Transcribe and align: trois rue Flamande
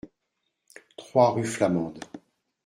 trois 0.97 1.29
rue 1.33 1.43
Flamande 1.43 1.99